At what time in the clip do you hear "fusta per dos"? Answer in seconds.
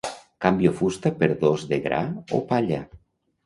0.79-1.67